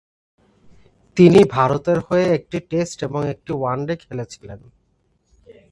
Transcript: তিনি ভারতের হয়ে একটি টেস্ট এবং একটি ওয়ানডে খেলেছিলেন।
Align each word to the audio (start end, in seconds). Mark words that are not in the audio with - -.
তিনি 1.17 1.39
ভারতের 1.49 1.99
হয়ে 1.99 2.25
একটি 2.33 2.57
টেস্ট 2.69 2.97
এবং 3.03 3.21
একটি 3.27 3.51
ওয়ানডে 3.53 3.95
খেলেছিলেন। 3.95 4.59